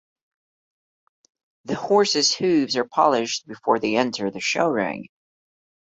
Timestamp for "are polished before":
2.75-3.77